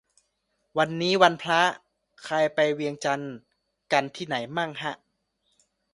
[0.77, 1.61] วันนี้วันพระ
[2.23, 3.35] ใครไปเวียงจันทร์
[3.91, 4.93] กันที่ไหนมั่งฮะ